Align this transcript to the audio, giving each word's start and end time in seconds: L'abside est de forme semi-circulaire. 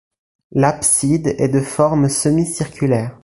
L'abside 0.53 1.27
est 1.37 1.49
de 1.49 1.59
forme 1.59 2.09
semi-circulaire. 2.09 3.15